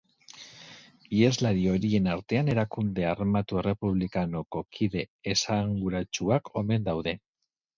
[1.17, 7.19] Iheslari horien artean erakunde armatu errepublikanoko kide esanguratsuak omen daude.